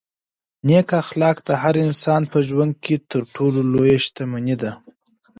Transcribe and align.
نېک 0.67 0.89
اخلاق 1.01 1.37
د 1.47 1.49
هر 1.61 1.75
انسان 1.85 2.21
په 2.31 2.39
ژوند 2.47 2.73
کې 2.83 2.95
تر 3.11 3.21
ټولو 3.35 3.59
لویه 3.71 3.97
شتمني 4.05 4.55
ده. 4.61 4.71